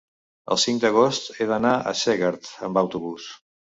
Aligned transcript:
El 0.55 0.59
cinc 0.63 0.81
d'agost 0.85 1.29
he 1.37 1.49
d'anar 1.53 1.77
a 1.93 1.97
Segart 2.03 2.53
amb 2.71 2.85
autobús. 2.87 3.35